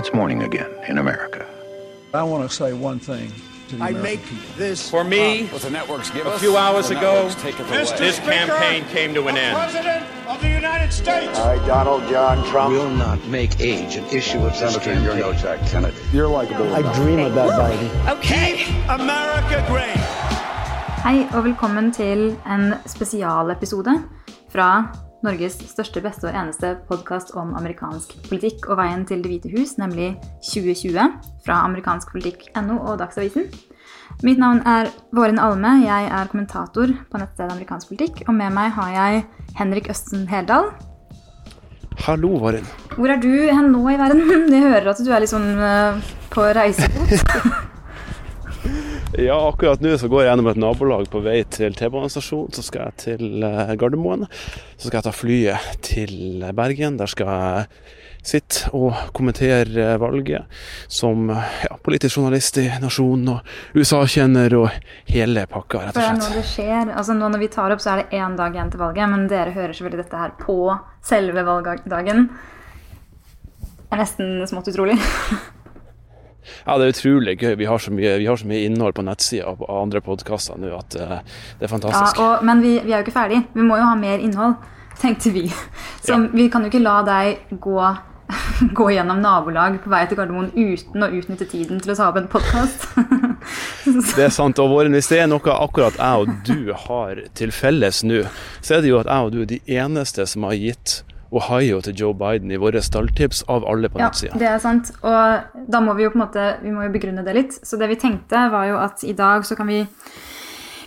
It's 0.00 0.14
morning 0.14 0.42
again 0.44 0.70
in 0.88 0.96
America. 0.96 1.46
I 2.14 2.22
want 2.22 2.48
to 2.48 2.56
say 2.56 2.72
one 2.72 2.98
thing 2.98 3.30
to 3.68 3.76
the 3.76 3.84
I 3.84 3.88
American 3.88 4.02
make 4.02 4.22
people. 4.24 4.54
this 4.56 4.88
For 4.90 5.04
me, 5.04 5.46
What 5.48 5.60
the 5.60 5.68
networks 5.70 6.08
give 6.10 6.24
a 6.26 6.30
us, 6.30 6.40
few 6.40 6.56
hours 6.56 6.88
the 6.88 6.96
ago, 6.96 7.12
networks 7.14 7.42
take 7.42 7.60
it 7.60 7.66
away. 7.68 7.98
this 7.98 8.18
campaign 8.20 8.84
came 8.96 9.12
to 9.18 9.28
an 9.28 9.36
end. 9.36 9.54
President 9.58 10.02
of 10.26 10.40
the 10.40 10.48
United 10.48 10.90
States. 10.90 11.38
I, 11.38 11.56
Donald 11.66 12.02
John 12.08 12.42
Trump. 12.50 12.70
will 12.72 12.88
not 12.88 13.18
make 13.28 13.60
age 13.60 13.96
an 13.96 14.06
issue 14.06 14.38
of 14.38 14.52
this 14.58 14.72
Senator, 14.72 14.94
you're 15.04 15.16
no. 15.16 15.34
Jack 15.34 15.60
Kennedy. 15.70 15.96
You're 16.14 16.28
likable. 16.28 16.72
I 16.74 16.80
dream 16.94 17.18
about 17.20 17.50
Biden. 17.60 17.88
Keep 18.22 18.68
America 19.00 19.58
great. 19.68 20.00
Hei 21.04 21.26
og 21.34 21.44
velkommen 21.44 21.92
til 21.92 22.36
en 22.46 22.74
spesialepisode 22.86 24.02
fra 24.52 24.70
Norges 25.20 25.58
største, 25.68 26.00
beste 26.00 26.30
og 26.30 26.36
eneste 26.36 26.70
podkast 26.88 27.34
om 27.36 27.50
amerikansk 27.58 28.14
politikk 28.30 28.70
og 28.70 28.78
veien 28.80 29.02
til 29.04 29.20
Det 29.20 29.28
hvite 29.28 29.50
hus, 29.52 29.74
nemlig 29.76 30.14
2020, 30.46 30.96
fra 31.44 31.58
amerikanskpolitikk.no 31.66 32.78
og 32.78 33.02
Dagsavisen. 33.02 33.50
Mitt 34.24 34.40
navn 34.40 34.62
er 34.64 34.88
Våren 35.12 35.40
Alme, 35.42 35.74
jeg 35.84 36.08
er 36.08 36.30
kommentator 36.32 36.88
på 36.88 37.20
nettstedet 37.20 37.52
Amerikansk 37.52 37.92
politikk, 37.92 38.22
og 38.28 38.34
med 38.38 38.56
meg 38.56 38.72
har 38.78 38.94
jeg 38.96 39.24
Henrik 39.60 39.92
Østen 39.92 40.24
Heldal. 40.30 40.70
Hallo, 42.06 42.38
Vårin. 42.40 42.64
Hvor 42.96 43.12
er 43.12 43.20
du 43.20 43.28
hen 43.28 43.74
nå 43.74 43.82
i 43.92 43.98
verden? 44.00 44.24
Jeg 44.54 44.64
hører 44.64 44.94
at 44.94 45.04
du 45.04 45.10
er 45.12 45.20
litt 45.20 45.34
sånn 45.34 45.50
eh, 45.60 46.00
på 46.32 46.48
reisefot. 46.56 47.60
Ja, 49.18 49.48
akkurat 49.48 49.80
nå 49.82 49.96
så 49.98 50.06
går 50.06 50.22
jeg 50.22 50.30
gjennom 50.30 50.48
et 50.52 50.58
nabolag 50.62 51.08
på 51.10 51.18
vei 51.24 51.40
til 51.50 51.74
T-banestasjonen. 51.74 52.52
Så 52.54 52.62
skal 52.62 52.90
jeg 52.90 53.00
til 53.02 53.42
eh, 53.42 53.72
Gardermoen. 53.80 54.28
Så 54.76 54.86
skal 54.86 55.00
jeg 55.00 55.06
ta 55.08 55.14
flyet 55.14 55.80
til 55.82 56.44
Bergen. 56.54 57.00
Der 57.00 57.10
skal 57.10 57.32
jeg 57.32 57.66
sitte 58.22 58.70
og 58.76 58.94
kommentere 59.16 59.96
valget 59.98 60.46
som 60.92 61.30
ja, 61.32 61.74
politisk 61.82 62.20
journalist 62.20 62.60
i 62.62 62.68
Nasjonen 62.82 63.32
og 63.34 63.76
USA-kjenner 63.80 64.54
og 64.60 64.68
hele 65.10 65.46
pakka, 65.50 65.86
rett 65.88 65.96
og 65.96 66.02
slett. 66.02 66.06
For 66.06 66.06
og 66.06 66.18
nå 66.20 66.26
slett. 66.28 66.38
det 66.38 66.48
skjer. 66.54 66.94
Altså 66.94 67.16
nå 67.18 67.34
når 67.34 67.42
vi 67.42 67.52
tar 67.58 67.74
opp, 67.74 67.82
så 67.82 67.94
er 67.94 68.02
det 68.04 68.20
én 68.22 68.36
dag 68.38 68.54
igjen 68.54 68.70
til 68.70 68.84
valget, 68.84 69.10
men 69.10 69.30
dere 69.32 69.56
hører 69.56 69.74
selvfølgelig 69.74 70.04
dette 70.04 70.22
her 70.22 70.36
på 70.38 70.60
selve 71.10 71.46
valgdagen. 71.50 72.28
Det 73.80 73.96
er 73.96 74.04
nesten 74.04 74.36
smått 74.46 74.70
utrolig. 74.70 75.00
Ja, 76.66 76.76
det 76.78 76.86
er 76.88 76.92
utrolig 76.94 77.36
gøy. 77.40 77.54
Vi 77.60 77.68
har 77.68 77.78
så 77.78 77.92
mye, 77.94 78.16
vi 78.18 78.26
har 78.26 78.36
så 78.40 78.46
mye 78.50 78.64
innhold 78.66 78.94
på 78.96 79.04
nettsida 79.06 79.46
og 79.52 79.58
på 79.62 79.70
andre 79.82 80.00
podkaster 80.04 80.58
nå 80.60 80.70
at 80.78 80.96
uh, 80.96 81.16
det 81.58 81.66
er 81.66 81.68
Ja, 81.68 81.72
fantastisk. 81.74 82.20
og, 82.24 82.44
men 82.44 82.62
vi, 82.64 82.76
vi 82.84 82.92
er 82.92 83.00
jo 83.00 83.06
ikke 83.08 83.16
ferdig. 83.18 83.42
Vi 83.54 83.62
må 83.66 83.76
jo 83.80 83.88
ha 83.88 83.94
mer 83.98 84.18
innhold, 84.22 84.54
tenkte 85.00 85.32
vi. 85.34 85.46
Så 86.04 86.14
Ja. 86.16 86.20
vi 86.32 86.48
kan 86.52 86.62
jo 86.64 86.70
ikke 86.72 86.82
la 86.82 87.00
deg 87.06 87.58
gå, 87.60 87.76
gå 88.78 88.88
gjennom 88.94 89.20
nabolag 89.24 89.78
på 89.84 89.90
vei 89.92 90.04
til 90.08 90.16
Gardermoen 90.20 90.50
uten 90.56 91.02
å 91.02 91.10
utnytte 91.18 91.48
tiden 91.50 91.80
til 91.82 91.92
å 91.92 91.98
ta 91.98 92.08
opp 92.12 92.16
en 92.20 92.28
podkast. 92.32 92.88
Det 94.16 94.24
er 94.26 94.32
sant. 94.34 94.58
Og 94.60 94.68
Våren, 94.68 94.92
hvis 94.92 95.08
det 95.08 95.22
er 95.22 95.28
noe 95.30 95.40
akkurat 95.54 95.96
jeg 95.96 96.24
og 96.26 96.32
du 96.44 96.72
har 96.86 97.22
til 97.38 97.52
felles 97.56 98.02
nå, 98.04 98.22
så 98.60 98.76
er 98.76 98.82
det 98.84 98.90
jo 98.92 98.98
at 99.00 99.08
jeg 99.08 99.24
og 99.28 99.32
du 99.32 99.38
er 99.44 99.48
de 99.54 99.60
eneste 99.80 100.26
som 100.28 100.44
har 100.44 100.58
gitt 100.60 100.98
Ohio 101.32 101.80
til 101.80 101.94
Joe 101.94 102.14
Biden 102.14 102.50
i 102.50 102.58
våre 102.58 102.82
stalltips 102.82 103.44
av 103.48 103.64
alle 103.70 103.88
på 103.88 104.00
Ja, 104.00 104.08
nettsida. 104.08 104.38
det 104.38 104.48
er 104.48 104.58
sant. 104.58 104.90
Og 105.02 105.66
da 105.70 105.80
må 105.80 105.94
vi 105.94 106.02
jo 106.04 106.10
på 106.10 106.18
en 106.18 106.24
måte 106.26 106.46
vi 106.62 106.72
må 106.74 106.82
jo 106.88 106.92
begrunne 106.94 107.24
det 107.24 107.34
litt. 107.36 107.52
Så 107.62 107.78
det 107.78 107.88
vi 107.88 107.96
tenkte, 107.96 108.50
var 108.50 108.66
jo 108.66 108.78
at 108.82 109.04
i 109.04 109.12
dag 109.14 109.46
så 109.46 109.56
kan 109.56 109.66
vi 109.70 109.86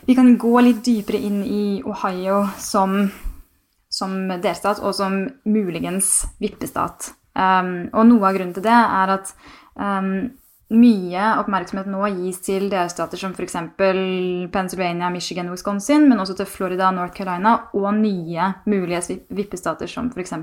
vi 0.06 0.16
kan 0.16 0.38
gå 0.38 0.60
litt 0.60 0.84
dypere 0.84 1.18
inn 1.18 1.44
i 1.48 1.82
Ohio 1.88 2.42
som, 2.60 3.10
som 3.88 4.28
delstat 4.44 4.82
og 4.84 4.92
som 4.98 5.30
muligens 5.46 6.26
vippestat. 6.44 7.14
Um, 7.34 7.88
og 7.94 8.06
noe 8.10 8.28
av 8.28 8.36
grunnen 8.36 8.54
til 8.54 8.66
det 8.66 8.74
er 8.76 9.14
at 9.16 9.32
um, 9.80 10.30
mye 10.74 11.26
oppmerksomhet 11.42 11.90
nå 11.92 12.08
gis 12.18 12.40
til 12.46 12.66
delstater 12.72 13.20
som 13.20 13.34
f.eks. 13.36 13.58
Pennsylvania, 14.54 15.12
Michigan 15.14 15.52
Wisconsin, 15.54 16.08
men 16.10 16.22
også 16.22 16.36
til 16.40 16.50
Florida, 16.50 16.90
North 16.92 17.16
Carolina 17.18 17.56
og 17.78 17.92
nye 17.98 18.50
mulige 18.70 19.20
vippestater 19.34 19.90
som 19.90 20.10
f.eks. 20.14 20.34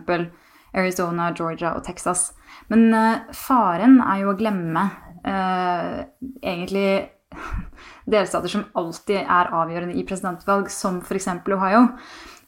Arizona, 0.70 1.32
Georgia 1.34 1.74
og 1.74 1.84
Texas. 1.86 2.30
Men 2.70 2.92
uh, 2.94 3.30
faren 3.34 3.98
er 4.04 4.22
jo 4.22 4.30
å 4.30 4.38
glemme 4.38 4.86
uh, 5.26 6.02
egentlig 6.38 7.10
delstater 8.14 8.52
som 8.52 8.68
alltid 8.78 9.24
er 9.24 9.54
avgjørende 9.62 9.98
i 9.98 10.06
presidentvalg, 10.06 10.70
som 10.70 11.02
f.eks. 11.02 11.30
Ohio. 11.50 11.88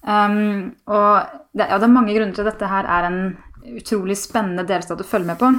Um, 0.02 0.72
og 0.90 1.34
det, 1.54 1.66
ja, 1.66 1.78
det 1.78 1.86
er 1.86 1.94
mange 1.94 2.14
grunner 2.14 2.34
til 2.34 2.46
at 2.46 2.54
dette 2.54 2.70
her 2.70 2.88
er 2.90 3.10
en 3.10 3.20
utrolig 3.78 4.16
spennende 4.18 4.66
delstat 4.66 5.02
å 5.02 5.06
følge 5.06 5.34
med 5.34 5.42
på. 5.42 5.52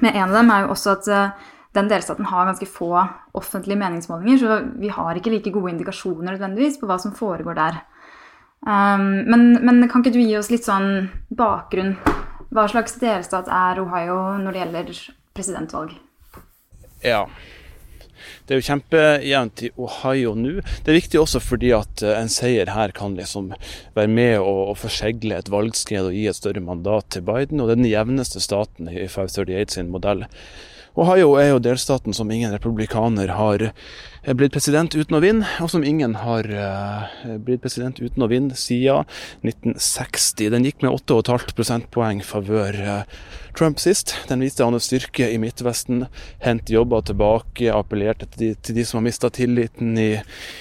Men 0.00 0.14
en 0.14 0.28
av 0.28 0.36
dem 0.38 0.52
er 0.52 0.64
jo 0.64 0.72
også 0.74 0.94
at 0.96 1.08
eh, 1.12 1.48
den 1.76 1.90
delstaten 1.90 2.26
har 2.26 2.48
ganske 2.48 2.66
få 2.66 2.90
offentlige 3.38 3.78
meningsmålinger, 3.78 4.40
så 4.40 4.58
vi 4.80 4.90
har 4.90 5.16
ikke 5.16 5.30
like 5.36 5.52
gode 5.54 5.74
indikasjoner 5.74 6.34
nødvendigvis 6.34 6.80
på 6.80 6.88
hva 6.90 6.98
som 6.98 7.14
foregår 7.14 7.58
der. 7.58 7.80
Um, 8.66 9.24
men, 9.30 9.54
men 9.64 9.86
kan 9.88 10.02
ikke 10.02 10.12
du 10.18 10.20
gi 10.20 10.36
oss 10.36 10.50
litt 10.52 10.66
sånn 10.66 11.08
bakgrunn? 11.32 11.94
Hva 12.50 12.66
slags 12.68 12.98
delstat 13.00 13.48
er 13.48 13.78
Ohio 13.80 14.18
når 14.42 14.52
det 14.52 14.62
gjelder 14.64 15.00
presidentvalg? 15.38 15.94
Ja. 17.06 17.22
Det 18.46 18.54
er 18.54 18.60
jo 18.60 18.66
kjempejevnt 18.68 19.64
i 19.66 19.72
Ohio 19.80 20.34
nå. 20.38 20.56
Det 20.84 20.92
er 20.92 20.98
viktig 20.98 21.20
også 21.20 21.42
fordi 21.42 21.72
at 21.76 22.04
eh, 22.04 22.16
en 22.18 22.32
seier 22.32 22.72
her 22.74 22.94
kan 22.96 23.16
liksom 23.18 23.52
være 23.96 24.10
med 24.10 24.38
å, 24.40 24.54
å 24.72 24.78
forsegle 24.78 25.38
et 25.38 25.52
valgskred 25.52 26.10
og 26.10 26.16
gi 26.16 26.26
et 26.30 26.38
større 26.38 26.64
mandat 26.64 27.10
til 27.14 27.26
Biden, 27.26 27.60
og 27.60 27.70
det 27.70 27.78
er 27.78 27.82
den 27.84 27.92
jevneste 27.92 28.42
staten 28.42 28.90
i 28.90 29.06
538 29.06 29.78
sin 29.78 29.92
modell. 29.92 30.26
Ohio 30.98 31.36
er 31.38 31.52
jo 31.52 31.60
delstaten 31.62 32.14
som 32.16 32.30
ingen 32.34 32.50
republikaner 32.52 33.30
har 33.36 33.70
blitt 34.24 34.52
president 34.52 34.94
uten 34.94 35.16
å 35.16 35.22
vinne, 35.22 35.48
og 35.64 35.70
som 35.72 35.84
ingen 35.86 36.16
har 36.20 36.46
eh, 36.52 37.36
blitt 37.40 37.62
president 37.64 38.00
uten 38.00 38.24
å 38.24 38.28
vinne 38.30 38.56
siden 38.58 39.08
1960. 39.46 40.50
Den 40.52 40.66
gikk 40.68 40.84
med 40.84 40.92
8,5 40.92 41.54
prosentpoeng 41.56 42.20
favør 42.26 42.80
eh, 42.80 43.20
Trump 43.56 43.80
sist. 43.80 44.14
Den 44.28 44.44
viste 44.44 44.66
hans 44.66 44.86
styrke 44.90 45.30
i 45.30 45.38
Midtvesten, 45.40 46.04
hent 46.44 46.70
jobber 46.70 47.04
tilbake, 47.06 47.70
appellerte 47.74 48.28
til 48.30 48.44
de, 48.44 48.50
til 48.60 48.78
de 48.78 48.84
som 48.86 49.00
har 49.00 49.08
mista 49.08 49.30
tilliten 49.32 49.96
i, 49.98 50.12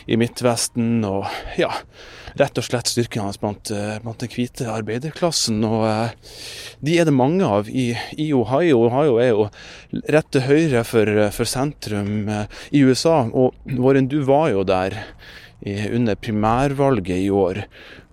i 0.08 0.18
Midtvesten, 0.20 1.03
og 1.08 1.28
ja, 1.59 1.74
rett 2.40 2.58
og 2.59 2.66
slett 2.66 2.90
styrken 2.90 3.24
hans 3.28 3.40
blant, 3.41 3.72
eh, 3.72 3.97
blant 4.03 4.22
den 4.24 4.31
hvite 4.34 4.70
arbeiderklassen. 4.72 5.62
Og 5.66 5.86
eh, 5.90 6.34
de 6.86 6.97
er 7.00 7.09
det 7.09 7.16
mange 7.16 7.46
av 7.46 7.70
i, 7.70 7.91
i 8.18 8.31
Ohio. 8.36 8.86
Ohio 8.88 9.20
er 9.22 9.31
jo 9.31 9.47
rett 10.12 10.31
til 10.34 10.46
høyre 10.47 10.84
for, 10.88 11.14
for 11.36 11.50
sentrum 11.50 12.30
eh, 12.30 12.62
i 12.76 12.84
USA, 12.86 13.22
og 13.30 13.48
Våren, 13.77 14.07
du 14.11 14.21
var 14.27 14.49
jo 14.53 14.63
der 14.63 14.95
under 15.93 16.15
primærvalget 16.15 17.17
i 17.19 17.29
år. 17.29 17.63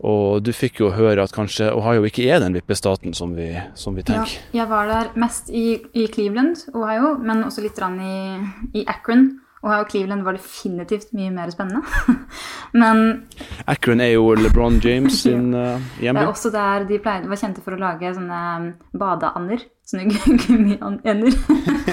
Og 0.07 0.43
du 0.45 0.53
fikk 0.53 0.81
jo 0.83 0.91
høre 0.93 1.23
at 1.23 1.33
kanskje 1.33 1.71
Ohio 1.73 2.05
ikke 2.05 2.27
er 2.29 2.43
den 2.43 2.57
vippestaten 2.59 3.15
som 3.15 3.37
vi, 3.37 3.53
som 3.75 3.95
vi 3.97 4.03
Ja, 4.03 4.13
tenker. 4.13 4.39
jeg 4.53 4.69
var 4.69 4.87
der 4.91 5.11
mest 5.15 5.51
i, 5.51 5.81
i 5.95 6.07
Cleveland, 6.07 6.57
Ohio, 6.75 7.17
men 7.19 7.45
også 7.45 7.63
litt 7.63 7.79
i, 7.79 8.81
i 8.81 8.85
Akron. 8.87 9.41
Ohio 9.67 9.87
Cleveland 9.89 10.23
var 10.23 10.37
definitivt 10.37 11.13
mye 11.17 11.31
mer 11.31 11.51
spennende. 11.51 11.83
men 12.73 13.27
Akron 13.67 14.01
er 14.01 14.13
jo 14.13 14.35
LeBron 14.35 14.81
James 14.85 15.21
sin 15.25 15.55
uh, 15.55 15.81
det 15.99 16.13
er 16.13 16.27
også 16.27 16.53
der 16.55 16.85
de 16.87 16.99
pleide, 17.03 17.29
var 17.29 17.41
kjente 17.41 17.65
for 17.65 17.75
å 17.75 17.81
lage 17.81 18.13
sånne 18.15 18.43
um, 18.61 18.69
badeander. 18.93 19.65
Sånne 19.87 20.11
gummiender. 20.43 21.37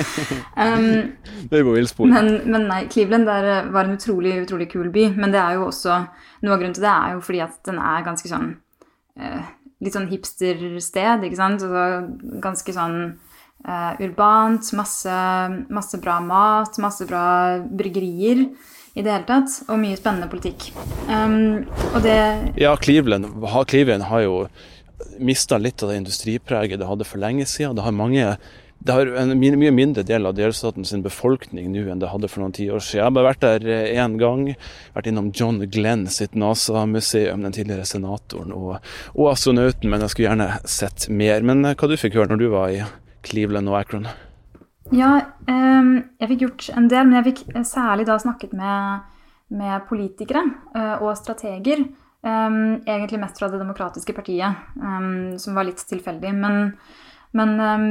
um, 0.58 0.86
Det 1.50 1.60
jo 1.62 1.76
villspor. 1.76 2.10
Men, 2.10 2.40
men 2.50 2.66
nei, 2.70 2.80
Cleveland 2.90 3.30
eh, 3.30 3.68
var 3.74 3.86
en 3.86 3.98
utrolig, 4.00 4.40
utrolig 4.48 4.70
kul 4.72 4.90
by. 4.94 5.12
Men 5.14 5.34
det 5.34 5.42
er 5.44 5.60
jo 5.60 5.68
også 5.70 6.00
Noe 6.44 6.56
av 6.56 6.60
grunnen 6.64 6.74
til 6.76 6.84
det 6.88 6.94
er 6.94 7.14
jo 7.14 7.22
fordi 7.24 7.44
at 7.46 7.60
den 7.70 7.78
er 7.80 8.04
ganske 8.08 8.28
sånn 8.32 8.50
uh, 9.22 9.44
Litt 9.84 9.94
sånn 9.98 10.08
hipstersted, 10.10 11.24
ikke 11.28 11.38
sant. 11.38 11.64
Altså, 11.66 12.40
ganske 12.44 12.74
sånn 12.76 12.98
uh, 13.68 13.94
urbant. 14.02 14.70
Masse, 14.80 15.16
masse 15.76 16.00
bra 16.02 16.18
mat, 16.24 16.78
masse 16.80 17.06
bra 17.10 17.26
bryggerier 17.68 18.46
i 18.96 19.02
det 19.04 19.12
hele 19.12 19.28
tatt. 19.28 19.58
Og 19.68 19.82
mye 19.82 19.98
spennende 20.00 20.30
politikk. 20.32 20.70
Um, 21.10 21.66
og 21.94 22.00
det 22.06 22.18
Ja, 22.64 22.74
Cleveland, 22.80 23.28
har- 23.44 23.68
Cleveland 23.70 24.08
har 24.08 24.24
jo 24.26 24.38
mista 25.20 25.60
litt 25.62 25.84
av 25.84 25.92
det 25.92 26.02
industripreget 26.02 26.82
det 26.82 26.90
hadde 26.90 27.08
for 27.08 27.22
lenge 27.22 27.46
siden. 27.50 27.76
Det 27.78 27.86
har 27.86 27.96
mange 27.96 28.36
det 28.84 28.92
har 28.92 29.08
en 29.16 29.32
mye 29.40 29.72
mindre 29.72 30.04
del 30.04 30.26
av 30.28 30.34
delstaten 30.36 30.84
sin 30.84 31.04
befolkning 31.06 31.70
nå 31.72 31.86
enn 31.88 32.02
det 32.02 32.10
hadde 32.12 32.28
for 32.28 32.44
noen 32.44 32.56
tiår 32.56 32.82
siden. 32.84 32.98
Jeg 33.00 33.06
har 33.06 33.14
bare 33.16 33.30
vært 33.30 33.46
der 33.46 33.68
én 33.96 34.18
gang. 34.20 34.42
Vært 34.96 35.08
innom 35.08 35.30
John 35.32 35.62
Glenn 35.72 36.04
sitt 36.12 36.36
NASA-museum, 36.36 37.46
den 37.46 37.56
tidligere 37.56 37.88
senatoren 37.88 38.52
og, 38.52 38.74
og 39.16 39.32
astronauten, 39.32 39.88
men 39.88 40.04
jeg 40.04 40.12
skulle 40.12 40.28
gjerne 40.28 40.50
sett 40.68 41.08
mer. 41.08 41.48
Men 41.48 41.64
eh, 41.64 41.78
hva 41.80 41.88
du 41.88 41.96
fikk 42.00 42.20
høre 42.20 42.34
når 42.34 42.44
du 42.44 42.48
var 42.52 42.76
i 42.76 42.84
Cleveland 43.24 43.72
og 43.72 43.80
Akron? 43.80 44.12
Ja, 44.92 45.14
ehm, 45.48 45.96
jeg 46.20 46.34
fikk 46.34 46.44
gjort 46.44 46.70
en 46.76 46.92
del, 46.92 47.08
men 47.08 47.22
jeg 47.22 47.30
fikk 47.32 47.56
eh, 47.56 47.64
særlig 47.68 48.10
da 48.12 48.20
snakket 48.20 48.52
med, 48.60 49.08
med 49.56 49.88
politikere 49.88 50.44
eh, 50.76 50.96
og 51.00 51.16
strateger. 51.22 51.88
Ehm, 52.26 52.84
egentlig 52.86 53.20
mest 53.22 53.40
fra 53.40 53.50
Det 53.52 53.62
demokratiske 53.62 54.16
partiet, 54.16 54.66
um, 54.80 55.38
som 55.40 55.56
var 55.56 55.68
litt 55.68 55.84
tilfeldig. 55.90 56.34
Men, 56.36 56.78
men 57.38 57.56
um, 57.60 57.88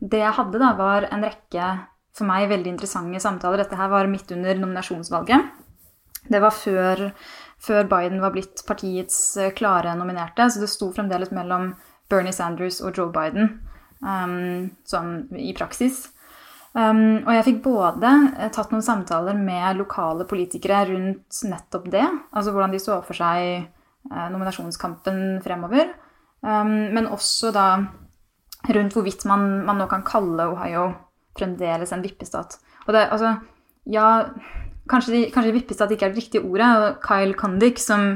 det 0.00 0.22
jeg 0.22 0.36
hadde, 0.38 0.60
da, 0.62 0.72
var 0.78 1.08
en 1.10 1.24
rekke 1.26 1.72
for 2.16 2.28
meg 2.28 2.50
veldig 2.50 2.74
interessante 2.74 3.20
samtaler. 3.22 3.62
Dette 3.62 3.78
her 3.78 3.90
var 3.92 4.10
midt 4.10 4.32
under 4.34 4.58
nominasjonsvalget. 4.60 5.50
Det 6.30 6.40
var 6.42 6.54
før, 6.54 7.08
før 7.58 7.88
Biden 7.90 8.20
var 8.22 8.34
blitt 8.34 8.62
partiets 8.68 9.36
eh, 9.40 9.52
klare 9.56 9.94
nominerte, 9.98 10.46
så 10.46 10.62
det 10.62 10.70
sto 10.70 10.92
fremdeles 10.94 11.32
mellom 11.34 11.72
Bernie 12.10 12.34
Sanders 12.36 12.78
og 12.84 12.98
Joe 12.98 13.10
Biden 13.14 13.48
um, 14.04 14.70
sånn 14.86 15.32
i 15.38 15.50
praksis. 15.56 16.11
Um, 16.72 17.20
og 17.26 17.34
jeg 17.36 17.44
fikk 17.50 17.58
både 17.66 18.10
eh, 18.32 18.48
tatt 18.52 18.70
noen 18.72 18.84
samtaler 18.84 19.36
med 19.36 19.76
lokale 19.76 20.24
politikere 20.24 20.86
rundt 20.88 21.42
nettopp 21.44 21.90
det, 21.92 22.06
altså 22.32 22.54
hvordan 22.54 22.72
de 22.72 22.78
så 22.80 22.94
for 23.04 23.18
seg 23.18 23.40
eh, 23.58 24.28
nominasjonskampen 24.32 25.18
fremover, 25.44 25.90
um, 26.40 26.70
men 26.96 27.10
også 27.12 27.50
da 27.52 27.66
rundt 28.72 28.96
hvorvidt 28.96 29.26
man, 29.28 29.44
man, 29.66 29.82
nå 29.82 29.88
kan 29.90 30.04
kalle 30.06 30.46
Ohio 30.54 30.86
fremdeles 31.36 31.92
en 31.92 32.04
vippestat. 32.04 32.56
Og 32.86 32.96
det, 32.96 33.02
altså, 33.12 33.34
ja, 33.92 34.06
kanskje, 34.88 35.12
de, 35.12 35.20
kanskje 35.34 35.52
vippestat 35.58 35.92
ikke 35.92 36.08
er 36.08 36.14
det 36.14 36.22
riktige 36.22 36.46
ordet. 36.46 36.70
og 36.72 37.04
Kyle 37.04 37.36
Condick, 37.36 37.82
som, 37.84 38.14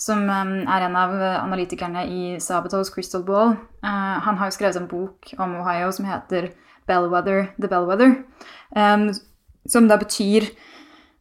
som 0.00 0.22
um, 0.24 0.54
er 0.64 0.86
en 0.86 0.96
av 0.96 1.12
analytikerne 1.42 2.06
i 2.08 2.22
Sabatos 2.40 2.94
Crystal 2.94 3.26
Ball, 3.26 3.52
uh, 3.84 4.16
han 4.24 4.40
har 4.40 4.48
jo 4.48 4.56
skrevet 4.56 4.80
en 4.80 4.88
bok 4.88 5.34
om 5.36 5.58
Ohio 5.60 5.92
som 5.92 6.08
heter 6.08 6.54
Bellwether, 6.88 7.52
The 7.60 7.70
Bellwether, 7.70 8.16
um, 8.76 9.10
som 9.68 9.88
da 9.90 9.98
betyr 10.00 10.48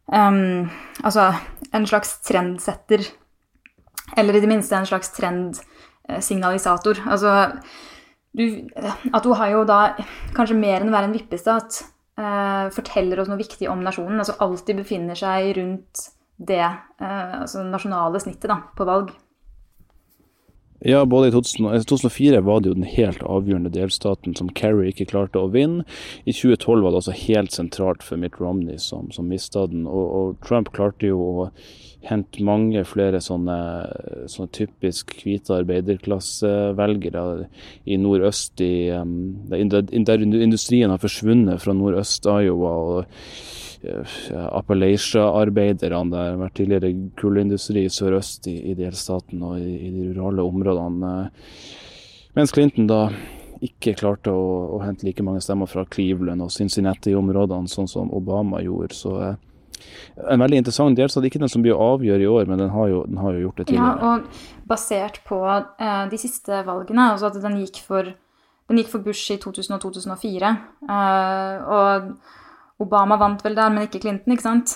um, 0.07 0.69
altså 1.03 1.33
en 1.75 1.87
slags 1.89 2.17
trendsetter. 2.27 3.03
Eller 4.17 4.37
i 4.37 4.41
det 4.43 4.49
minste 4.49 4.77
en 4.77 4.87
slags 4.87 5.11
trendsignalisator. 5.17 7.03
Altså 7.05 7.35
du, 8.37 8.43
at 9.13 9.25
Ohio 9.27 9.63
da, 9.67 9.81
kanskje 10.37 10.57
mer 10.57 10.81
enn 10.81 10.91
å 10.91 10.95
være 10.95 11.09
en 11.09 11.15
vippestat, 11.15 11.81
uh, 12.21 12.67
forteller 12.75 13.21
oss 13.21 13.31
noe 13.31 13.39
viktig 13.39 13.69
om 13.71 13.83
nasjonen. 13.83 14.19
Altså 14.21 14.37
alltid 14.43 14.81
befinner 14.83 15.17
seg 15.17 15.53
rundt 15.57 16.07
det 16.37 16.63
uh, 16.63 17.41
altså 17.43 17.65
nasjonale 17.65 18.21
snittet 18.21 18.49
da, 18.51 18.61
på 18.77 18.87
valg. 18.87 19.11
Ja, 20.79 21.05
både 21.05 21.27
i 21.27 21.31
2004 21.31 22.41
var 22.41 22.59
det 22.61 22.69
jo 22.69 22.75
den 22.77 22.85
helt 22.85 23.23
avgjørende 23.25 23.71
delstaten 23.73 24.35
som 24.37 24.51
Kerry 24.53 24.91
ikke 24.91 25.07
klarte 25.09 25.41
å 25.41 25.49
vinne. 25.49 25.87
I 26.29 26.35
2012 26.37 26.83
var 26.83 26.93
det 26.93 26.99
altså 27.01 27.15
helt 27.17 27.55
sentralt 27.55 28.05
for 28.05 28.21
Mitt 28.21 28.37
Romney 28.37 28.77
som, 28.81 29.09
som 29.11 29.25
mista 29.25 29.65
den. 29.71 29.87
Og, 29.89 30.05
og, 30.19 30.37
Trump 30.45 30.69
klarte 30.77 31.09
jo 31.09 31.17
å 31.17 31.47
hente 32.05 32.45
mange 32.45 32.85
flere 32.85 33.17
sånne, 33.25 33.57
sånne 34.29 34.53
typisk 34.53 35.17
hvite 35.23 35.57
arbeiderklassevelgere 35.57 37.23
i 37.89 37.97
nordøst, 37.99 38.61
i, 38.61 38.93
der 38.93 40.27
industrien 40.27 40.93
har 40.93 41.01
forsvunnet 41.01 41.65
fra 41.65 41.73
nordøst-Iowa. 41.73 42.75
og 42.85 43.66
Appalachia-arbeiderne. 43.83 46.11
Det 46.11 46.21
har 46.21 46.39
vært 46.41 46.57
tidligere 46.59 46.93
kullindustri 47.19 47.87
sørøst 47.93 48.49
i, 48.51 48.57
i 48.71 48.75
delstaten 48.77 49.43
og 49.45 49.57
i, 49.61 49.73
i, 49.87 49.91
de 49.93 50.11
rurale 50.11 50.45
områdene. 50.47 51.15
Mens 52.37 52.53
Clinton 52.53 52.89
da 52.89 53.01
ikke 53.63 53.95
klarte 53.97 54.33
å, 54.33 54.47
å, 54.75 54.79
hente 54.83 55.07
like 55.07 55.23
mange 55.25 55.41
stemmer 55.41 55.69
fra 55.69 55.85
Cleveland 55.89 56.43
og 56.45 56.53
Cincinnati-områdene, 56.53 57.69
sånn 57.71 57.89
som 57.89 58.11
Obama 58.13 58.61
gjorde. 58.61 58.97
Så 58.97 59.15
eh, 59.23 59.35
en 60.29 60.43
veldig 60.43 60.61
interessant 60.61 60.97
delstat. 60.97 61.25
Ikke 61.27 61.41
den 61.41 61.51
som 61.51 61.63
blir 61.65 61.75
å 61.75 61.95
avgjøre 61.95 62.25
i 62.25 62.29
år, 62.29 62.45
men 62.49 62.61
den 62.61 62.71
har 62.73 62.91
jo, 62.91 63.03
den 63.09 63.19
har 63.21 63.35
jo 63.35 63.47
gjort 63.47 63.61
det 63.61 63.67
tidligere. 63.71 63.97
Ja, 63.97 64.13
og 64.13 64.69
basert 64.69 65.21
på 65.27 65.41
eh, 65.49 66.03
de 66.11 66.21
siste 66.21 66.63
valgene, 66.67 67.11
altså 67.13 67.31
at 67.31 67.39
den 67.41 67.59
gikk 67.63 67.81
for, 67.85 68.03
den 68.69 68.81
gikk 68.81 68.91
for 68.93 69.05
Bush 69.05 69.33
i 69.33 69.39
2000 69.41 69.77
og 69.77 69.85
2004. 69.87 70.53
Eh, 70.97 71.55
og 71.77 72.11
Obama 72.83 73.17
vant 73.17 73.41
vel 73.45 73.55
der, 73.57 73.71
men 73.73 73.87
ikke 73.87 74.01
Clinton, 74.03 74.33
ikke 74.33 74.45
sant? 74.45 74.75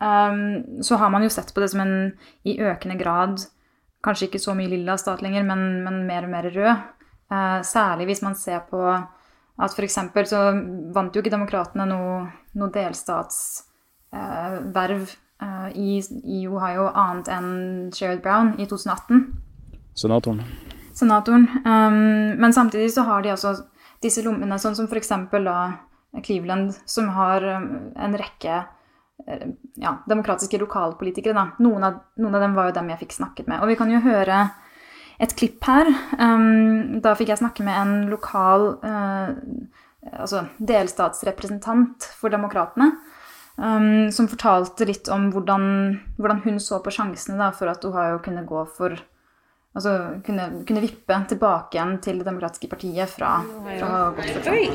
Um, 0.00 0.82
så 0.84 0.98
har 1.00 1.10
man 1.10 1.24
jo 1.24 1.30
sett 1.32 1.54
på 1.54 1.62
det 1.62 1.70
som 1.72 1.80
en 1.80 2.12
i 2.44 2.58
økende 2.60 2.98
grad 3.00 3.46
Kanskje 4.04 4.26
ikke 4.28 4.38
så 4.38 4.52
mye 4.54 4.68
lilla 4.70 4.94
stat 5.00 5.22
lenger, 5.24 5.42
men, 5.42 5.82
men 5.82 6.06
mer 6.06 6.26
og 6.28 6.30
mer 6.30 6.46
rød. 6.54 6.82
Uh, 7.32 7.62
særlig 7.66 8.04
hvis 8.06 8.22
man 8.22 8.36
ser 8.38 8.60
på 8.70 8.78
at 8.86 9.72
f.eks. 9.72 9.98
så 10.30 10.42
vant 10.94 11.16
jo 11.16 11.22
ikke 11.22 11.32
demokratene 11.32 11.86
noe, 11.90 12.20
noe 12.54 12.70
delstatsverv 12.74 15.02
uh, 15.02 15.08
uh, 15.42 15.68
i, 15.72 15.98
i, 16.22 16.46
Ohio 16.46 16.86
annet 16.92 17.28
enn 17.32 17.90
Sherrod 17.96 18.22
Brown 18.22 18.54
i 18.60 18.68
2018. 18.68 19.24
Senatoren. 19.96 20.44
Senatoren. 20.94 21.48
Um, 21.64 22.36
men 22.38 22.52
samtidig 22.52 22.92
så 22.94 23.02
har 23.08 23.24
de 23.24 23.34
altså 23.34 23.56
disse 24.04 24.22
lommene, 24.22 24.58
sånn 24.60 24.76
som 24.76 24.86
f.eks. 24.86 25.08
da 25.32 25.58
Cleveland, 26.24 26.74
som 26.84 27.08
har 27.14 27.44
um, 27.44 27.66
en 27.96 28.16
rekke 28.18 28.60
eh, 29.26 29.48
ja, 29.80 29.96
demokratiske 30.08 30.60
lokalpolitikere. 30.62 31.36
Da. 31.36 31.48
Noen, 31.64 31.84
av, 31.84 31.98
noen 32.20 32.38
av 32.38 32.46
dem 32.46 32.56
var 32.56 32.70
jo 32.70 32.76
dem 32.78 32.92
jeg 32.92 33.02
fikk 33.04 33.18
snakket 33.18 33.50
med. 33.50 33.60
Og 33.60 33.72
vi 33.72 33.78
kan 33.78 33.92
jo 33.92 34.02
høre 34.04 34.46
et 35.22 35.34
klipp 35.36 35.64
her. 35.64 35.90
Um, 36.20 37.00
da 37.04 37.16
fikk 37.18 37.32
jeg 37.32 37.42
snakke 37.42 37.66
med 37.66 37.76
en 37.80 37.94
lokal 38.12 38.70
uh, 38.84 39.32
altså 40.12 40.46
delstatsrepresentant 40.58 42.08
for 42.16 42.32
Demokratene. 42.32 42.92
Um, 43.56 44.10
som 44.12 44.28
fortalte 44.28 44.84
litt 44.84 45.08
om 45.08 45.30
hvordan, 45.32 45.62
hvordan 46.18 46.42
hun 46.44 46.58
så 46.60 46.82
på 46.84 46.92
sjansene 46.92 47.38
da, 47.40 47.52
for 47.56 47.72
at 47.72 47.84
Ohio 47.88 48.18
kunne 48.24 48.44
gå 48.44 48.66
for 48.76 48.98
altså 49.76 49.98
kunne, 50.26 50.42
kunne 50.66 50.80
vippe 50.80 51.16
tilbake 51.28 51.76
igjen 51.76 51.98
til 52.04 52.18
Det 52.18 52.26
demokratiske 52.26 52.68
partiet 52.68 53.08
fra. 53.08 53.42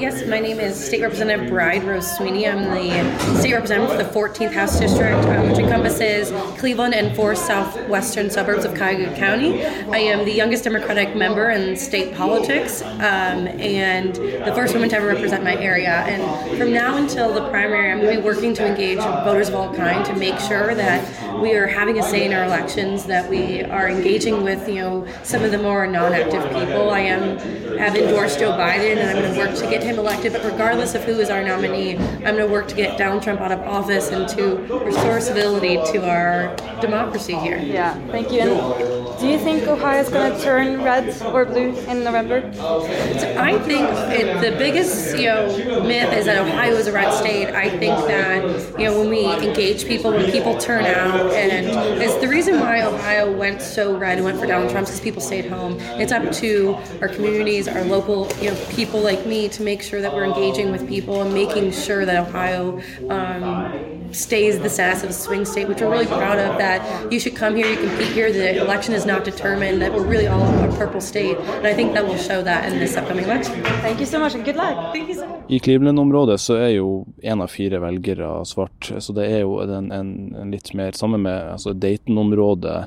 Yes, 0.01 0.21
my 0.27 0.39
name 0.39 0.59
is 0.59 0.75
State 0.75 1.03
Representative 1.03 1.49
Bride 1.49 1.83
Rose 1.89 2.07
Sweeney. 2.17 2.45
I'm 2.45 2.63
the 2.77 3.39
state 3.39 3.55
representative 3.55 3.89
for 3.89 4.03
the 4.03 4.11
14th 4.19 4.53
House 4.53 4.79
District, 4.79 5.25
um, 5.25 5.49
which 5.49 5.59
encompasses 5.59 6.31
Cleveland 6.59 6.93
and 6.93 7.15
four 7.15 7.35
southwestern 7.35 8.29
suburbs 8.29 8.63
of 8.65 8.75
Cuyahoga 8.75 9.15
County. 9.15 9.63
I 9.97 9.99
am 10.13 10.25
the 10.25 10.35
youngest 10.41 10.63
Democratic 10.63 11.15
member 11.15 11.49
in 11.49 11.75
state 11.75 12.13
politics 12.15 12.81
um, 12.83 13.47
and 13.81 14.15
the 14.15 14.53
first 14.53 14.73
woman 14.73 14.89
to 14.89 14.95
ever 14.97 15.07
represent 15.07 15.43
my 15.43 15.55
area. 15.55 15.95
And 16.11 16.21
from 16.57 16.71
now 16.73 16.97
until 16.97 17.33
the 17.33 17.49
primary, 17.49 17.91
I'm 17.91 18.01
going 18.01 18.15
to 18.15 18.21
be 18.21 18.25
working 18.31 18.53
to 18.55 18.63
engage 18.67 18.99
voters 18.99 19.49
of 19.49 19.55
all 19.55 19.73
kind 19.73 20.05
to 20.05 20.13
make 20.15 20.37
sure 20.39 20.75
that 20.75 20.99
we 21.41 21.55
are 21.55 21.67
having 21.67 21.97
a 21.97 22.03
say 22.03 22.25
in 22.25 22.33
our 22.33 22.45
elections, 22.45 23.05
that 23.05 23.29
we 23.29 23.63
are 23.63 23.89
engaging 23.89 24.43
with, 24.43 24.67
you 24.69 24.75
know, 24.75 25.07
some 25.23 25.43
of 25.43 25.51
the 25.51 25.57
more 25.57 25.87
non-active 25.87 26.43
people. 26.53 26.91
I 26.91 26.99
am 26.99 27.37
have 27.77 27.95
endorsed 27.95 28.39
Joe 28.39 28.51
Biden, 28.51 28.97
and 28.97 29.09
I'm 29.09 29.15
going 29.15 29.33
to 29.33 29.39
work 29.39 29.57
to 29.57 29.69
get 29.69 29.81
him 29.83 29.97
elected. 29.97 30.33
But 30.33 30.43
regardless 30.43 30.93
of 30.93 31.03
who 31.03 31.19
is 31.19 31.29
our 31.29 31.43
nominee, 31.43 31.97
I'm 31.97 32.35
going 32.35 32.37
to 32.37 32.47
work 32.47 32.67
to 32.67 32.75
get 32.75 32.97
Donald 32.97 33.23
Trump 33.23 33.41
out 33.41 33.51
of 33.51 33.59
office 33.61 34.09
and 34.09 34.27
to 34.29 34.57
restore 34.85 35.19
civility 35.19 35.75
to 35.91 36.07
our 36.07 36.55
democracy 36.79 37.33
here. 37.33 37.57
Yeah, 37.57 37.95
thank 38.07 38.31
you. 38.31 38.41
And 38.41 39.19
do 39.19 39.27
you 39.27 39.37
think 39.37 39.67
Ohio 39.67 40.01
is 40.01 40.09
going 40.09 40.31
to 40.33 40.43
turn 40.43 40.83
red 40.83 41.21
or 41.23 41.45
blue 41.45 41.75
in 41.87 42.03
November? 42.03 42.51
So 42.53 43.35
I 43.37 43.57
think 43.59 43.87
it, 44.11 44.41
the 44.41 44.57
biggest 44.57 45.17
you 45.17 45.25
know 45.25 45.83
myth 45.83 46.13
is 46.13 46.25
that 46.25 46.37
Ohio 46.39 46.73
is 46.73 46.87
a 46.87 46.91
red 46.91 47.13
state. 47.13 47.49
I 47.49 47.69
think 47.69 47.95
that 48.07 48.79
you 48.79 48.85
know 48.85 48.99
when 48.99 49.09
we 49.09 49.25
engage 49.25 49.85
people, 49.85 50.11
when 50.11 50.31
people 50.31 50.57
turn 50.57 50.85
out, 50.85 51.30
and 51.33 52.01
it's 52.01 52.15
the 52.15 52.27
reason 52.27 52.59
why 52.59 52.81
Ohio 52.81 53.31
went 53.31 53.61
so 53.61 53.97
red 53.97 54.17
and 54.17 54.25
went 54.25 54.39
for 54.39 54.47
Donald 54.47 54.71
Trump 54.71 54.87
because 54.87 54.99
people 54.99 55.21
stayed 55.21 55.45
home. 55.45 55.77
It's 56.01 56.11
up 56.11 56.31
to 56.33 56.77
our 57.01 57.07
communities, 57.07 57.67
our 57.67 57.83
local 57.83 58.31
you 58.41 58.49
know 58.51 58.65
people 58.69 58.99
like 59.01 59.25
me 59.25 59.49
to 59.49 59.61
make 59.63 59.81
sure 59.81 60.01
that 60.01 60.13
we're 60.13 60.25
engaging 60.25 60.71
with 60.71 60.87
people 60.87 61.21
and 61.21 61.33
making 61.33 61.71
sure 61.71 62.05
that 62.05 62.27
Ohio 62.27 62.81
um, 63.09 64.13
stays 64.13 64.59
the 64.59 64.69
status 64.69 65.03
of 65.03 65.09
a 65.09 65.13
swing 65.13 65.45
state, 65.45 65.67
which 65.67 65.81
we're 65.81 65.89
really 65.89 66.07
proud 66.07 66.39
of. 66.39 66.57
That 66.57 67.11
you 67.11 67.19
should 67.19 67.35
come 67.35 67.55
here, 67.55 67.67
you 67.67 67.77
compete 67.77 68.11
here. 68.11 68.31
The 68.31 68.61
election 68.61 68.93
is 68.93 69.05
not 69.05 69.23
determined. 69.23 69.81
That 69.81 69.93
we're 69.93 70.05
really 70.05 70.27
all 70.27 70.41
a 70.41 70.77
purple 70.77 71.01
state, 71.01 71.37
and 71.37 71.67
I 71.67 71.73
think 71.73 71.93
that 71.93 72.05
will 72.05 72.17
show 72.17 72.41
that 72.43 72.71
in 72.71 72.79
this 72.79 72.95
upcoming 72.95 73.25
election. 73.25 73.63
Thank 73.81 73.99
you 73.99 74.05
so 74.05 74.19
much 74.19 74.35
and 74.35 74.43
good 74.45 74.55
luck. 74.55 74.93
Thank 74.93 75.09
you 75.09 75.15
so 75.15 75.27
much. 75.27 75.41
I 75.49 75.59
Cleveland-området 75.59 76.39
så 76.39 76.53
er 76.53 76.67
jo 76.67 77.05
én 77.23 77.41
av 77.41 77.47
fire 77.47 77.79
velgere 77.81 78.45
svart, 78.45 78.91
så 78.99 79.13
det 79.13 79.25
er 79.31 79.41
jo 79.43 79.57
en, 79.59 79.91
en, 79.91 80.11
en 80.41 80.51
litt 80.51 80.73
mer 80.73 80.91
Sammen 80.95 81.20
med 81.21 81.53
altså 81.55 81.73
Dayton-området 81.73 82.77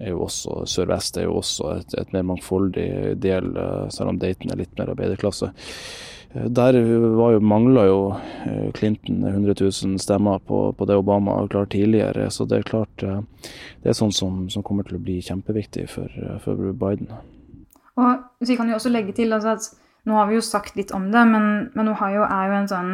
er 0.00 0.12
jo 0.12 0.22
også 0.26 0.62
sørvest 0.68 1.18
er 1.18 1.26
jo 1.28 1.40
også 1.40 1.74
et, 1.78 1.96
et 2.00 2.14
mer 2.14 2.24
mangfoldig 2.30 3.16
del, 3.22 3.50
eh, 3.56 3.88
selv 3.94 4.12
om 4.12 4.20
Dayton 4.20 4.52
er 4.52 4.62
litt 4.62 4.72
mer 4.78 4.92
arbeiderklasse. 4.94 5.50
Eh, 6.34 6.46
der 6.60 6.78
var 7.18 7.34
jo, 7.36 7.42
mangla 7.42 7.86
jo 7.88 7.98
eh, 8.46 8.70
Clinton 8.76 9.24
100 9.24 9.56
000 9.60 9.98
stemmer 10.02 10.40
på, 10.46 10.62
på 10.72 10.88
det 10.88 10.98
Obama 11.00 11.38
har 11.40 11.52
klart 11.52 11.74
tidligere. 11.76 12.30
Så 12.30 12.46
det 12.48 12.60
er 12.60 12.70
klart 12.70 13.04
det 13.04 13.92
er 13.92 13.96
sånn 13.96 14.14
som, 14.14 14.46
som 14.52 14.64
kommer 14.66 14.88
til 14.88 14.98
å 15.00 15.04
bli 15.04 15.20
kjempeviktig 15.24 15.86
for, 15.90 16.16
for 16.44 16.72
Biden. 16.72 17.12
Og 18.00 18.46
Vi 18.46 18.56
kan 18.56 18.68
jo 18.70 18.78
også 18.78 18.92
legge 18.92 19.12
til 19.16 19.32
altså 19.36 19.56
at 19.56 19.70
nå 20.08 20.16
har 20.16 20.30
vi 20.30 20.38
jo 20.38 20.44
sagt 20.44 20.78
litt 20.78 20.94
om 20.96 21.10
det, 21.12 21.24
men, 21.28 21.48
men 21.76 21.90
Ohio 21.92 22.24
er 22.24 22.46
jo 22.48 22.60
en 22.60 22.70
sånn 22.70 22.92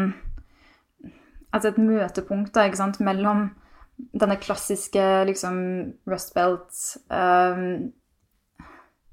altså 1.55 1.71
et 1.71 1.81
møtepunkt 1.81 2.57
da, 2.57 2.67
mellom 3.05 3.49
denne 3.97 4.37
klassiske 4.41 5.03
liksom 5.29 5.59
Rust 6.09 6.35
Belt, 6.37 6.81
um, 7.11 7.93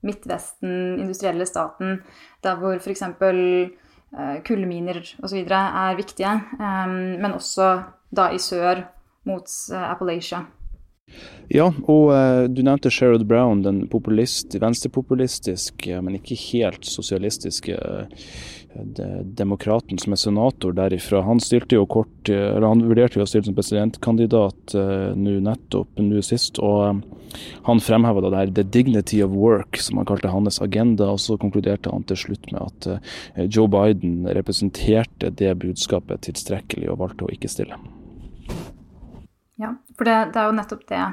Midtvesten, 0.03 0.99
industrielle 0.99 1.45
staten, 1.47 2.01
der 2.43 2.59
hvor 2.59 2.75
f.eks. 2.75 3.05
uh, 3.07 4.41
kullminer 4.43 4.99
osv. 5.23 5.45
er 5.47 5.95
viktige. 5.95 6.33
Um, 6.59 6.97
men 7.23 7.31
også 7.37 7.69
da 8.11 8.27
i 8.35 8.41
sør 8.43 8.83
mot 9.25 9.47
uh, 9.71 9.91
Appalachia. 9.91 10.43
Ja, 11.53 11.67
og 11.91 12.09
uh, 12.09 12.45
du 12.49 12.63
nevnte 12.65 12.91
Sherrod 12.93 13.25
Brown, 13.29 13.63
den 13.65 13.83
populist, 13.91 14.55
venstrepopulistiske, 14.61 16.01
men 16.01 16.17
ikke 16.17 16.39
helt 16.49 16.87
sosialistiske 16.87 17.77
demokraten 19.37 19.99
som 20.01 20.15
er 20.15 20.17
senator 20.17 20.73
derifra. 20.73 21.21
Han 21.27 21.37
stilte 21.43 21.77
jo 21.77 21.85
kort, 21.85 22.29
eller 22.29 22.65
han 22.65 22.81
vurderte 22.87 23.19
jo 23.19 23.25
å 23.25 23.29
stille 23.29 23.45
som 23.45 23.53
presidentkandidat 23.53 24.73
nå 25.13 25.35
nettopp, 25.45 26.01
nå 26.01 26.23
sist. 26.25 26.57
og 26.57 27.03
Han 27.69 27.79
fremheva 27.79 28.21
det 28.21 28.33
her 28.33 28.47
'the 28.47 28.63
dignity 28.63 29.21
of 29.21 29.29
work', 29.29 29.77
som 29.77 29.97
han 29.97 30.05
kalte 30.05 30.27
hans 30.27 30.61
agenda. 30.61 31.11
og 31.11 31.19
Så 31.19 31.37
konkluderte 31.37 31.91
han 31.91 32.03
til 32.03 32.17
slutt 32.17 32.51
med 32.51 32.61
at 32.61 33.53
Joe 33.55 33.67
Biden 33.67 34.25
representerte 34.25 35.29
det 35.29 35.59
budskapet 35.59 36.21
tilstrekkelig, 36.21 36.89
og 36.89 36.97
valgte 36.97 37.25
å 37.25 37.29
ikke 37.29 37.49
stille. 37.49 37.77
Ja, 39.61 39.75
for 39.97 40.09
det, 40.09 40.17
det 40.33 40.41
er 40.41 40.49
jo 40.49 40.57
nettopp 40.57 40.87
det, 40.89 41.03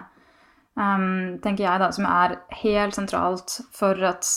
um, 0.79 1.37
tenker 1.45 1.67
jeg, 1.67 1.83
da, 1.83 1.91
som 1.95 2.09
er 2.09 2.39
helt 2.63 2.97
sentralt 2.97 3.59
for 3.77 4.09
at, 4.09 4.29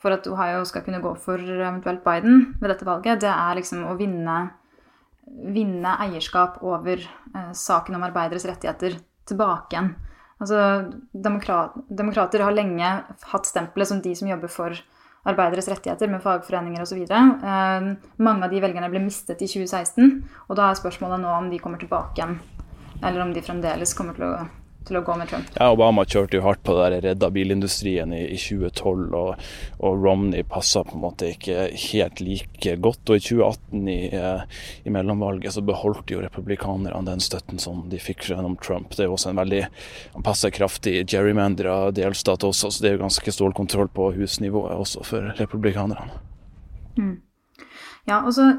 for 0.00 0.16
at 0.16 0.28
Ohio 0.30 0.64
skal 0.68 0.84
kunne 0.86 1.02
gå 1.04 1.14
for 1.20 1.40
eventuelt 1.40 2.04
Biden 2.06 2.54
ved 2.60 2.72
dette 2.72 2.88
valget. 2.88 3.22
Det 3.24 3.32
er 3.32 3.58
liksom 3.58 3.84
å 3.88 3.96
vinne, 3.98 4.38
vinne 5.26 5.98
eierskap 6.06 6.62
over 6.64 7.02
uh, 7.34 7.52
saken 7.56 7.98
om 7.98 8.08
arbeideres 8.08 8.48
rettigheter 8.48 8.98
tilbake 9.28 9.76
igjen. 9.76 9.92
Altså, 10.42 10.58
demokrat, 11.14 11.76
demokrater 11.86 12.42
har 12.42 12.54
lenge 12.56 12.88
hatt 13.30 13.46
stempelet 13.46 13.92
som 13.92 14.00
de 14.02 14.16
som 14.18 14.26
jobber 14.26 14.50
for 14.50 14.74
arbeideres 15.30 15.68
rettigheter 15.70 16.10
med 16.10 16.18
fagforeninger 16.24 16.82
osv. 16.82 17.04
Eh, 17.06 17.84
mange 18.26 18.48
av 18.48 18.50
de 18.50 18.62
velgerne 18.64 18.88
ble 18.90 19.04
mistet 19.04 19.44
i 19.44 19.46
2016, 19.46 20.16
og 20.48 20.58
da 20.58 20.66
er 20.66 20.80
spørsmålet 20.80 21.22
nå 21.22 21.36
om 21.36 21.46
de 21.52 21.60
kommer 21.62 21.78
tilbake 21.78 22.18
igjen 22.18 22.40
eller 23.02 23.20
om 23.20 23.32
de 23.32 23.42
fremdeles 23.42 23.94
kommer 23.94 24.14
til 24.16 24.24
å, 24.26 24.46
til 24.86 24.98
å 24.98 25.02
gå 25.06 25.14
med 25.18 25.30
Trump. 25.30 25.48
Ja, 25.56 25.68
Obama 25.74 26.04
kjørte 26.08 26.38
jo 26.38 26.44
hardt 26.44 26.62
på 26.66 26.74
det 26.76 26.84
der 26.84 27.04
redda 27.08 27.30
bilindustrien 27.34 28.14
i, 28.14 28.22
i 28.34 28.38
2012, 28.38 29.14
og, 29.18 29.44
og, 29.78 30.04
Romney 30.04 30.46
passa 30.48 30.84
på 30.86 30.96
en 30.96 31.04
måte 31.04 31.32
ikke 31.34 31.66
helt 31.88 32.22
like 32.22 32.76
godt. 32.84 33.02
Og 33.10 33.18
i 33.18 33.24
2018, 33.26 33.82
i, 33.92 33.98
eh, 34.18 34.62
i 34.86 34.94
mellomvalget, 34.94 35.54
så 35.56 35.64
beholdt 35.66 36.14
jo 36.14 36.22
republikanerne 36.22 37.02
den 37.08 37.22
støtten 37.24 37.62
som 37.62 37.84
de 37.92 38.00
fikk 38.02 38.28
gjennom 38.30 38.56
Trump. 38.62 38.94
Det 38.94 39.06
er 39.06 39.10
jo 39.10 39.18
også 39.18 39.32
en 39.32 39.42
veldig 39.42 39.62
Han 40.14 40.26
passer 40.26 40.54
kraftig 40.54 41.02
gerrymandera 41.10 41.90
delstat 41.94 42.46
også, 42.46 42.70
så 42.70 42.84
det 42.84 42.92
er 42.92 42.98
jo 42.98 43.04
ganske 43.06 43.34
stålkontroll 43.38 43.90
på 43.94 44.12
husnivået 44.18 44.78
også 44.78 45.06
for 45.06 45.34
republikanerne. 45.38 46.10
Mm. 46.98 47.16
Ja, 48.08 48.20
og 48.26 48.34
så 48.34 48.50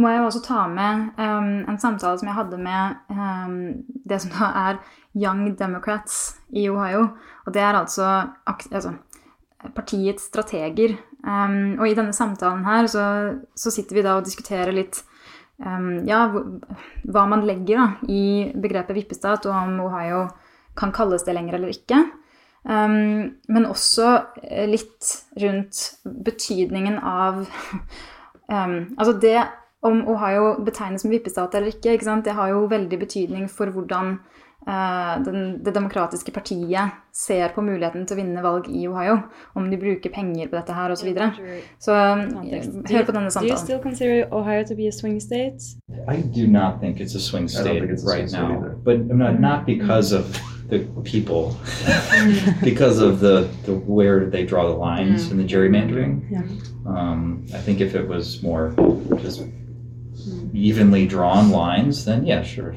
må 0.00 0.08
jeg 0.08 0.24
også 0.24 0.40
ta 0.46 0.62
med 0.72 1.10
um, 1.20 1.50
en 1.68 1.78
samtale 1.80 2.16
som 2.16 2.28
jeg 2.30 2.36
hadde 2.38 2.58
med 2.64 3.12
um, 3.12 3.56
det 4.08 4.22
som 4.22 4.32
da 4.32 4.48
er 4.70 4.78
Young 5.12 5.50
Democrats 5.58 6.38
i 6.48 6.64
Ohio. 6.72 7.10
Og 7.44 7.52
det 7.52 7.60
er 7.60 7.76
altså, 7.76 8.06
altså 8.46 8.94
partiets 9.76 10.30
strateger. 10.30 10.96
Um, 11.22 11.76
og 11.78 11.86
i 11.90 11.96
denne 11.98 12.16
samtalen 12.16 12.64
her 12.64 12.88
så, 12.88 13.04
så, 13.54 13.70
sitter 13.70 13.98
vi 13.98 14.06
da 14.06 14.16
og 14.18 14.26
diskuterer 14.26 14.74
litt 14.74 15.04
ja, 15.62 16.24
hva 16.26 17.22
man 17.30 17.44
legger 17.46 17.76
da, 17.78 17.84
i 18.10 18.48
begrepet 18.58 18.96
vippestat, 18.96 19.44
og 19.46 19.54
om 19.54 19.76
Ohio 19.84 20.24
kan 20.74 20.90
kalles 20.90 21.22
det 21.22 21.36
lenger 21.36 21.54
eller 21.54 21.70
ikke. 21.70 22.00
men 22.64 23.68
også 23.68 24.08
litt 24.66 25.12
rundt 25.38 25.84
betydningen 26.02 26.98
av 26.98 27.44
Altså 28.98 29.12
det 29.22 29.38
om 29.82 30.08
Ohio 30.08 30.54
betegnes 30.64 31.02
som 31.02 31.10
vippestat 31.10 31.54
eller 31.54 31.72
ikke, 31.72 31.96
ikke 31.96 32.20
det 32.24 32.36
har 32.38 32.52
jo 32.52 32.66
veldig 32.70 32.98
betydning 32.98 33.48
for 33.50 33.66
hvordan 33.74 34.12
uh, 34.68 35.24
den, 35.24 35.64
det 35.64 35.74
demokratiske 35.74 36.32
partiet 36.32 36.92
ser 37.12 37.48
på 37.54 37.64
muligheten 37.66 38.06
til 38.06 38.14
å 38.14 38.20
vinne 38.20 38.44
valg 38.44 38.68
i 38.70 38.86
Ohio. 38.88 39.18
Om 39.58 39.66
de 39.70 39.78
bruker 39.80 40.14
penger 40.14 40.48
på 40.48 40.56
dette 40.56 40.76
her 40.76 40.94
osv. 40.94 41.02
Så, 41.02 41.08
videre. 41.08 41.32
så 41.82 41.96
um, 41.98 42.84
hør 42.90 43.08
på 43.08 43.16
denne 43.16 43.30
samtalen. 43.30 43.48
Do 43.48 43.54
you 43.54 43.58
still 43.58 43.82
consider 43.82 44.28
Ohio 44.30 44.62
to 44.64 44.76
be 44.78 44.86
a 44.86 44.92
swing 44.92 45.18
state? 45.20 45.74
I 46.08 46.22
do 46.22 46.46
not 46.46 46.80
think 46.80 47.00
it's 47.00 47.16
a 47.16 47.20
swing 47.20 47.48
state 47.48 47.82
right 48.06 48.30
now, 48.30 48.54
either. 48.54 48.76
but 48.84 49.06
not, 49.06 49.40
not 49.40 49.66
because 49.66 50.12
of 50.12 50.38
the 50.68 50.86
people, 51.04 51.56
because 52.62 53.00
of 53.00 53.18
the, 53.20 53.50
the 53.66 53.74
where 53.74 54.30
they 54.30 54.46
draw 54.46 54.66
the 54.68 54.78
lines 54.78 55.26
mm. 55.26 55.32
and 55.32 55.40
the 55.40 55.44
gerrymandering. 55.44 56.22
Yeah. 56.30 56.46
Um, 56.86 57.44
I 57.52 57.58
think 57.58 57.80
if 57.80 57.94
it 57.94 58.08
was 58.08 58.42
more 58.42 58.74
just 59.20 59.42
evenly 60.52 61.06
drawn 61.06 61.50
lines, 61.50 62.04
then 62.04 62.26
yeah, 62.26 62.42
sure. 62.42 62.74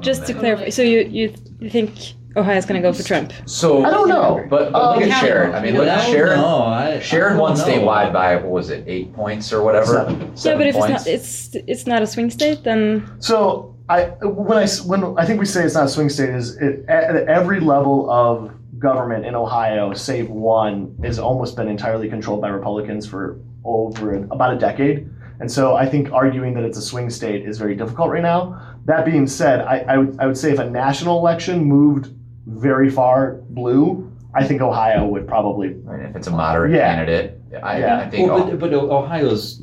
Just 0.00 0.26
to 0.26 0.34
clarify, 0.34 0.68
so 0.68 0.82
you 0.82 1.00
you, 1.00 1.34
you 1.60 1.70
think 1.70 2.14
Ohio's 2.36 2.66
going 2.66 2.80
to 2.80 2.86
go 2.86 2.92
for 2.92 3.02
Trump? 3.02 3.32
So 3.46 3.84
I 3.84 3.90
don't 3.90 4.08
know, 4.08 4.44
but, 4.50 4.72
but 4.72 4.96
look 4.96 5.08
at 5.08 5.22
um, 5.22 5.26
Sharon. 5.26 5.54
I 5.54 5.60
mean, 5.60 5.74
look 5.74 5.86
at 5.86 6.04
Sharon. 6.06 6.40
No, 6.40 6.62
I, 6.64 6.98
Sharon 7.00 7.38
won 7.38 7.56
statewide 7.56 8.12
by 8.12 8.36
what 8.36 8.50
was 8.50 8.70
it, 8.70 8.84
eight 8.86 9.12
points 9.14 9.52
or 9.52 9.62
whatever? 9.62 9.86
Seven. 9.86 10.36
Seven 10.36 10.60
yeah, 10.60 10.64
but 10.64 10.66
if 10.66 10.74
points. 10.74 11.06
it's 11.06 11.54
not, 11.54 11.62
it's 11.62 11.68
it's 11.68 11.86
not 11.86 12.02
a 12.02 12.06
swing 12.06 12.30
state, 12.30 12.64
then. 12.64 13.08
So 13.20 13.76
I 13.88 14.04
when 14.22 14.58
I 14.58 14.66
when 14.86 15.18
I 15.18 15.24
think 15.26 15.38
we 15.38 15.46
say 15.46 15.64
it's 15.64 15.74
not 15.74 15.86
a 15.86 15.88
swing 15.88 16.08
state 16.08 16.30
is 16.30 16.56
it, 16.56 16.84
at 16.88 17.16
every 17.28 17.60
level 17.60 18.10
of 18.10 18.52
government 18.78 19.24
in 19.24 19.34
Ohio, 19.34 19.94
save 19.94 20.28
one, 20.28 20.96
has 21.02 21.18
almost 21.18 21.56
been 21.56 21.68
entirely 21.68 22.08
controlled 22.08 22.40
by 22.40 22.48
Republicans 22.48 23.06
for 23.06 23.38
over 23.64 24.16
about 24.16 24.54
a 24.54 24.58
decade. 24.58 25.08
And 25.40 25.50
so 25.50 25.74
I 25.74 25.86
think 25.86 26.12
arguing 26.12 26.54
that 26.54 26.64
it's 26.64 26.78
a 26.78 26.82
swing 26.82 27.10
state 27.10 27.46
is 27.46 27.58
very 27.58 27.74
difficult 27.74 28.10
right 28.10 28.22
now. 28.22 28.76
That 28.84 29.04
being 29.04 29.26
said, 29.26 29.60
I, 29.60 29.78
I, 29.88 29.98
would, 29.98 30.18
I 30.20 30.26
would 30.26 30.38
say 30.38 30.52
if 30.52 30.58
a 30.58 30.68
national 30.68 31.18
election 31.18 31.64
moved 31.64 32.14
very 32.46 32.90
far 32.90 33.40
blue, 33.50 34.10
I 34.34 34.46
think 34.46 34.60
Ohio 34.60 35.06
would 35.06 35.26
probably. 35.26 35.74
Right, 35.74 36.08
if 36.08 36.16
it's 36.16 36.26
a 36.26 36.30
moderate 36.30 36.72
yeah. 36.72 36.94
candidate, 36.94 37.40
I, 37.62 37.78
yeah. 37.78 37.98
I 38.00 38.10
think. 38.10 38.30
Well, 38.30 38.46
but, 38.46 38.58
but 38.58 38.74
Ohio's 38.74 39.60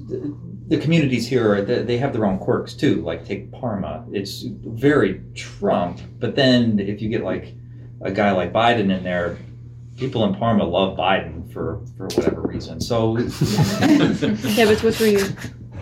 the 0.72 0.78
communities 0.78 1.28
here 1.28 1.54
are 1.54 1.62
they 1.62 1.98
have 1.98 2.14
their 2.14 2.26
own 2.26 2.40
quirks 2.40 2.74
too. 2.74 3.02
Like 3.02 3.26
take 3.26 3.52
Parma, 3.52 4.06
it's 4.14 4.44
very 4.44 5.22
Trump, 5.36 6.00
but 6.18 6.36
then 6.36 6.80
if 6.80 7.02
you 7.02 7.10
get 7.10 7.24
like 7.24 7.54
a 8.00 8.12
guy 8.12 8.32
like 8.32 8.54
Biden 8.54 8.96
in 8.96 9.04
there, 9.04 9.38
people 9.98 10.24
in 10.24 10.34
Parma 10.34 10.64
love 10.64 10.98
Biden 10.98 11.52
for 11.52 11.82
for 11.98 12.06
whatever 12.06 12.42
reason. 12.42 12.80
So 12.80 13.18
yeah, 13.18 14.66
but 14.66 14.82
what 14.82 14.98
were 14.98 15.08
you? 15.08 15.28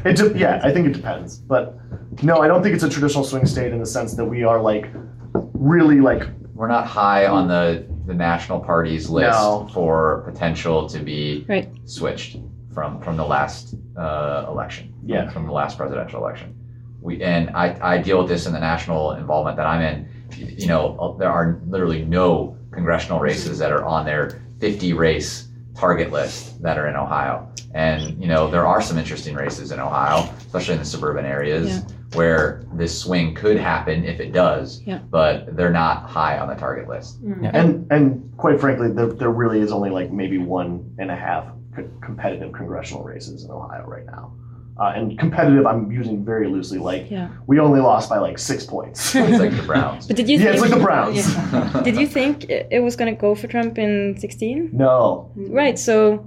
It 0.05 0.15
de- 0.17 0.37
yeah, 0.37 0.61
I 0.63 0.71
think 0.71 0.87
it 0.87 0.93
depends. 0.93 1.37
But 1.37 1.75
no, 2.23 2.41
I 2.41 2.47
don't 2.47 2.63
think 2.63 2.75
it's 2.75 2.83
a 2.83 2.89
traditional 2.89 3.23
swing 3.23 3.45
state 3.45 3.71
in 3.71 3.79
the 3.79 3.85
sense 3.85 4.13
that 4.15 4.25
we 4.25 4.43
are 4.43 4.61
like 4.61 4.89
really 5.53 5.99
like 5.99 6.23
we're 6.53 6.67
not 6.67 6.85
high 6.87 7.27
on 7.27 7.47
the 7.47 7.85
the 8.05 8.13
national 8.13 8.59
party's 8.59 9.09
list 9.09 9.37
No. 9.37 9.69
for 9.73 10.23
potential 10.25 10.87
to 10.89 10.99
be 10.99 11.45
Right. 11.47 11.69
switched 11.85 12.37
from 12.73 13.01
from 13.01 13.17
the 13.17 13.25
last 13.25 13.75
uh, 13.97 14.45
election. 14.47 14.93
Yeah. 15.05 15.29
From 15.29 15.45
the 15.45 15.51
last 15.51 15.77
presidential 15.77 16.19
election. 16.19 16.55
We 17.01 17.21
and 17.21 17.49
I 17.51 17.77
I 17.95 17.97
deal 18.01 18.19
with 18.19 18.27
this 18.29 18.45
in 18.47 18.53
the 18.53 18.59
national 18.59 19.11
involvement 19.13 19.57
that 19.57 19.65
I'm 19.65 19.81
in. 19.81 20.07
You 20.37 20.67
know, 20.67 21.15
there 21.19 21.29
are 21.31 21.59
literally 21.67 22.05
no 22.05 22.55
congressional 22.71 23.19
races 23.19 23.57
that 23.59 23.71
are 23.71 23.83
on 23.83 24.05
their 24.05 24.41
50 24.59 24.93
race 24.93 25.47
target 25.75 26.11
list 26.11 26.61
that 26.61 26.77
are 26.77 26.87
in 26.87 26.95
Ohio. 26.95 27.47
And 27.73 28.19
you 28.21 28.27
know, 28.27 28.49
there 28.49 28.65
are 28.65 28.81
some 28.81 28.97
interesting 28.97 29.35
races 29.35 29.71
in 29.71 29.79
Ohio, 29.79 30.29
especially 30.39 30.73
in 30.73 30.79
the 30.79 30.85
suburban 30.85 31.25
areas, 31.25 31.67
Yeah. 31.69 31.81
where 32.15 32.63
this 32.73 32.97
swing 32.99 33.35
could 33.35 33.57
happen 33.57 34.03
if 34.03 34.19
it 34.19 34.31
does. 34.33 34.81
Yeah. 34.85 34.99
But 35.09 35.55
they're 35.55 35.71
not 35.71 36.09
high 36.09 36.39
on 36.39 36.47
the 36.47 36.55
target 36.55 36.87
list. 36.89 37.23
Mm. 37.23 37.51
and 37.53 37.87
and 37.91 38.33
quite 38.37 38.59
frankly, 38.59 38.89
there, 38.91 39.07
there 39.07 39.29
really 39.29 39.59
is 39.59 39.71
only 39.71 39.89
like 39.91 40.11
maybe 40.11 40.37
one 40.39 40.95
and 40.97 41.11
a 41.11 41.15
half 41.15 41.45
co- 41.75 41.89
competitive 42.01 42.51
congressional 42.53 43.03
races 43.03 43.43
in 43.45 43.51
Ohio 43.51 43.85
right 43.85 44.05
now. 44.05 44.33
Uh, 44.79 44.93
and 44.95 45.19
competitive, 45.19 45.65
I'm 45.65 45.91
using 45.91 46.23
very 46.23 46.47
loosely. 46.47 46.79
Like 46.79 47.11
Yeah. 47.11 47.27
we 47.47 47.59
only 47.59 47.81
lost 47.81 48.09
by 48.09 48.17
like 48.19 48.37
six 48.39 48.65
points. 48.65 49.13
It's 49.15 49.39
like 49.39 49.55
the 49.55 49.63
Browns. 49.63 50.07
But 50.09 50.15
did 50.15 50.29
you? 50.29 50.37
yeah, 50.37 50.43
think, 50.43 50.53
it's 50.53 50.61
like 50.61 50.71
the 50.79 50.85
Browns. 50.85 51.17
Yeah. 51.35 51.81
Did 51.83 51.95
you 51.97 52.07
think 52.07 52.35
it 52.49 52.67
it 52.71 52.79
was 52.79 52.95
going 52.95 53.13
to 53.13 53.19
go 53.19 53.35
for 53.35 53.47
Trump 53.47 53.77
in 53.77 54.15
16? 54.17 54.69
No. 54.71 55.31
Right. 55.35 55.77
So 55.77 56.23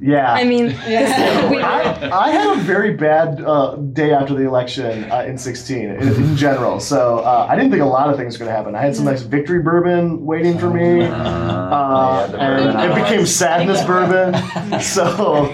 Yeah. 0.00 0.32
I 0.32 0.44
mean, 0.44 0.66
we, 1.50 1.58
I, 1.60 1.80
I 2.26 2.30
had 2.30 2.46
a 2.56 2.60
very 2.62 2.92
bad 2.94 3.42
uh, 3.42 3.74
day 4.00 4.12
after 4.12 4.32
the 4.34 4.44
election 4.46 5.10
uh, 5.10 5.24
in 5.30 5.36
16 5.36 5.76
in, 5.90 6.08
in 6.22 6.36
general. 6.36 6.78
So 6.78 7.18
uh, 7.18 7.48
I 7.50 7.56
didn't 7.56 7.72
think 7.72 7.82
a 7.82 7.92
lot 7.98 8.08
of 8.10 8.16
things 8.16 8.34
were 8.38 8.44
going 8.44 8.52
to 8.54 8.56
happen. 8.56 8.76
I 8.76 8.82
had 8.86 8.94
some 8.94 9.06
nice 9.12 9.22
victory 9.22 9.58
bourbon 9.60 10.24
waiting 10.24 10.56
for 10.56 10.70
me, 10.70 11.02
uh, 11.02 12.26
the 12.30 12.38
and 12.38 12.92
it 12.92 12.94
became 12.94 13.26
sadness 13.26 13.82
bourbon. 13.84 14.28
So, 14.80 15.52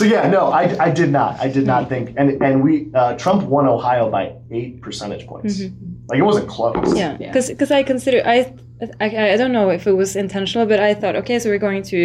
so 0.00 0.06
yeah, 0.06 0.26
no, 0.36 0.42
I, 0.60 0.64
I 0.86 0.90
did 0.90 1.10
not. 1.10 1.38
I 1.40 1.48
did 1.56 1.66
not 1.66 1.82
think, 1.90 2.14
and 2.16 2.42
and 2.46 2.54
we 2.66 2.72
uh, 2.94 3.16
Trump 3.24 3.42
won 3.54 3.66
Ohio 3.76 4.10
by 4.10 4.32
eight 4.50 4.80
percentage 4.80 5.26
points. 5.26 5.60
Like 6.08 6.18
it 6.18 6.26
wasn't 6.30 6.48
close. 6.48 6.96
yeah, 6.96 7.16
because 7.18 7.70
I 7.70 7.82
consider 7.92 8.18
I, 8.24 8.36
I 9.04 9.32
I 9.34 9.36
don't 9.36 9.52
know 9.58 9.68
if 9.78 9.86
it 9.86 9.92
was 10.02 10.16
intentional, 10.16 10.64
but 10.72 10.80
I 10.80 10.94
thought 11.00 11.14
okay, 11.22 11.38
so 11.38 11.50
we're 11.50 11.58
going 11.70 11.82
to 11.94 12.00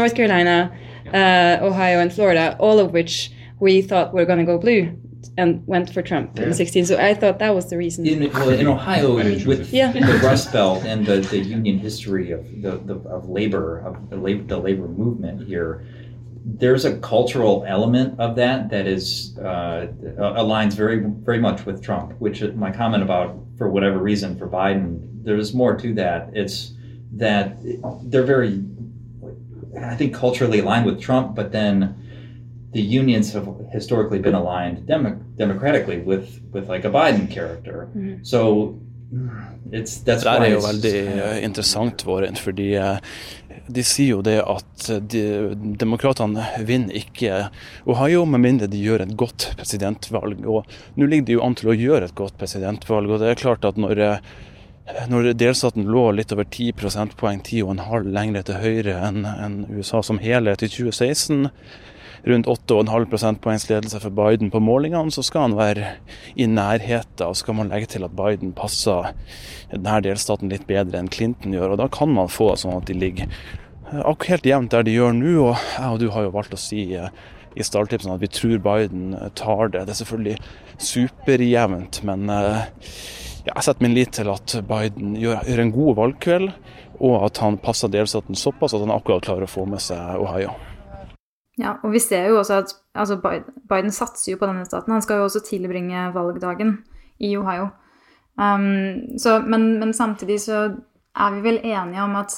North 0.00 0.14
Carolina, 0.18 0.56
uh, 1.20 1.64
Ohio, 1.70 2.00
and 2.00 2.12
Florida, 2.12 2.56
all 2.58 2.78
of 2.84 2.88
which 2.92 3.30
we 3.60 3.72
thought 3.90 4.12
were 4.12 4.24
going 4.30 4.40
to 4.44 4.48
go 4.52 4.58
blue 4.58 4.82
and 5.36 5.62
went 5.66 5.92
for 5.94 6.02
Trump 6.02 6.26
Yeah. 6.38 6.46
in 6.46 6.54
16. 6.54 6.86
So 6.86 6.96
I 6.96 7.12
thought 7.14 7.38
that 7.38 7.54
was 7.54 7.68
the 7.70 7.76
reason. 7.76 8.06
In, 8.06 8.32
well, 8.32 8.48
in 8.50 8.66
Ohio, 8.66 9.14
with 9.14 9.72
Yeah. 9.72 9.92
the 9.92 10.20
Rust 10.28 10.52
Belt 10.52 10.82
and 10.84 11.06
the, 11.06 11.20
the 11.20 11.38
union 11.38 11.78
history 11.78 12.32
of 12.32 12.40
the, 12.64 12.72
the 12.88 12.96
of 13.16 13.28
labor 13.28 13.78
of 13.88 14.08
the 14.10 14.16
labor, 14.16 14.42
the 14.44 14.58
labor 14.58 14.88
movement 14.88 15.46
here, 15.46 15.84
there's 16.44 16.84
a 16.84 16.96
cultural 16.98 17.64
element 17.66 18.18
of 18.18 18.36
that 18.36 18.70
that 18.70 18.86
is 18.86 19.36
uh, 19.38 19.86
aligns 20.18 20.72
very 20.74 20.98
very 21.24 21.38
much 21.38 21.66
with 21.66 21.82
Trump. 21.82 22.14
Which 22.18 22.42
my 22.54 22.70
comment 22.70 23.02
about 23.02 23.36
for 23.58 23.68
whatever 23.68 23.98
reason 23.98 24.36
for 24.38 24.48
Biden, 24.48 25.00
there's 25.24 25.52
more 25.54 25.76
to 25.76 25.94
that. 25.94 26.30
It's 26.32 26.72
that 27.16 27.56
they're 28.04 28.22
very, 28.22 28.62
I 29.78 29.94
think, 29.96 30.14
culturally 30.14 30.60
aligned 30.60 30.86
with 30.86 31.00
Trump, 31.00 31.34
but 31.34 31.52
then 31.52 31.94
the 32.72 32.80
unions 32.80 33.32
have 33.32 33.48
historically 33.72 34.18
been 34.20 34.34
aligned 34.34 34.86
demo- 34.86 35.18
democratically 35.36 35.98
with 35.98 36.40
with 36.52 36.68
like 36.68 36.84
a 36.84 36.90
Biden 36.90 37.28
character. 37.30 37.88
Mhm. 37.96 38.24
So 38.26 38.78
it's 39.72 39.98
that's 39.98 40.22
Det 40.22 40.28
why 40.38 40.46
er 40.46 40.50
jo 40.50 40.58
it's- 40.58 40.72
veldig 40.72 41.42
interessant, 41.42 42.04
Våren, 42.04 42.36
fordi 42.38 42.74
eh, 42.74 42.98
de 43.74 43.84
sier 43.86 44.16
jo 44.16 44.20
det 44.26 44.38
at 44.42 44.88
eh, 44.92 45.00
de, 45.12 45.22
demokratene 45.80 46.44
vinner 46.66 46.96
ikke 46.96 47.46
Ohio 47.90 48.26
med 48.28 48.44
mindre 48.44 48.70
de 48.70 48.80
gjør 48.82 49.04
et 49.06 49.16
godt 49.18 49.50
presidentvalg. 49.60 50.44
Og 50.46 50.68
nå 50.98 51.08
ligger 51.08 51.28
de 51.28 51.36
jo 51.38 51.44
an 51.46 51.56
til 51.58 51.72
å 51.72 51.76
gjøre 51.76 52.10
et 52.10 52.16
godt 52.18 52.38
presidentvalg, 52.40 53.10
og 53.10 53.22
det 53.22 53.32
er 53.32 53.42
klart 53.42 53.66
at 53.68 53.80
når 53.80 54.04
eh, 54.06 54.30
når 55.06 55.28
delstaten 55.38 55.86
lå 55.86 56.08
litt 56.16 56.32
over 56.34 56.48
10 56.48 56.72
prosentpoeng, 56.80 57.44
10,5 57.46 58.08
lenger 58.10 58.48
til 58.48 58.58
høyre 58.58 58.96
enn 59.06 59.22
en 59.28 59.60
USA 59.70 60.00
som 60.02 60.18
helhet 60.18 60.64
i 60.66 60.70
2016, 60.72 61.46
rundt 62.24 62.46
8,5 62.46 63.06
prosentpoengs 63.10 63.68
ledelse 63.70 64.00
for 64.02 64.10
Biden 64.10 64.50
på 64.50 64.60
målingene, 64.60 65.12
så 65.12 65.22
skal 65.24 65.48
han 65.48 65.56
være 65.58 65.94
i 66.36 66.46
nærheten. 66.50 67.26
Og 67.26 67.38
skal 67.38 67.56
man 67.56 67.72
legge 67.72 67.92
til 67.94 68.04
at 68.04 68.16
Biden 68.16 68.52
passer 68.56 69.12
denne 69.70 70.00
delstaten 70.04 70.52
litt 70.52 70.66
bedre 70.68 71.00
enn 71.00 71.10
Clinton 71.12 71.54
gjør, 71.56 71.74
og 71.74 71.82
da 71.82 71.88
kan 71.92 72.12
man 72.12 72.32
få 72.32 72.52
sånn 72.58 72.80
at 72.80 72.90
de 72.90 72.98
ligger 72.98 73.30
helt 74.30 74.46
jevnt 74.46 74.72
der 74.74 74.86
de 74.86 74.94
gjør 74.94 75.14
nå. 75.16 75.34
Og 75.50 75.54
jeg 75.56 75.90
og 75.90 76.00
du 76.02 76.08
har 76.14 76.26
jo 76.26 76.34
valgt 76.34 76.56
å 76.56 76.60
si 76.60 76.86
eh, 76.96 77.10
i 77.58 77.66
stalltipsene 77.66 78.14
at 78.14 78.22
vi 78.22 78.30
tror 78.30 78.62
Biden 78.62 79.14
eh, 79.14 79.30
tar 79.38 79.72
det. 79.72 79.86
Det 79.86 79.94
er 79.94 80.00
selvfølgelig 80.02 80.36
superjevnt, 80.80 82.02
men 82.08 82.30
eh, 82.30 82.64
jeg 83.46 83.66
setter 83.66 83.84
min 83.84 83.96
lit 83.96 84.12
til 84.16 84.30
at 84.32 84.56
Biden 84.68 85.16
gjør, 85.18 85.42
gjør 85.48 85.62
en 85.64 85.74
god 85.74 85.96
valgkveld, 85.98 86.50
og 87.00 87.14
at 87.24 87.40
han 87.40 87.58
passer 87.60 87.92
delstaten 87.92 88.36
såpass 88.36 88.76
at 88.76 88.84
han 88.84 88.92
akkurat 88.94 89.24
klarer 89.24 89.48
å 89.48 89.50
få 89.50 89.64
med 89.68 89.82
seg 89.82 90.20
Ohio. 90.20 90.52
Ja, 91.60 91.74
og 91.84 91.92
vi 91.92 92.00
ser 92.00 92.30
jo 92.30 92.38
også 92.40 92.62
at 92.62 92.72
altså 92.96 93.18
Biden, 93.20 93.58
Biden 93.68 93.92
satser 93.92 94.32
jo 94.32 94.38
på 94.40 94.48
denne 94.48 94.64
staten. 94.68 94.92
Han 94.94 95.02
skal 95.04 95.20
jo 95.20 95.26
også 95.28 95.42
tilbringe 95.44 96.08
valgdagen 96.14 96.78
i 97.20 97.34
Ohio. 97.36 97.68
Um, 98.40 99.18
så, 99.20 99.40
men, 99.44 99.74
men 99.80 99.92
samtidig 99.92 100.38
så 100.46 100.62
er 101.16 101.34
vi 101.34 101.42
vel 101.44 101.58
enige 101.60 102.04
om, 102.04 102.16
at, 102.16 102.36